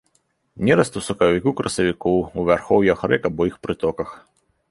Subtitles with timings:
[0.67, 4.09] Нераст у сакавіку-красавіку ў вярхоўях рэк або іх прытоках.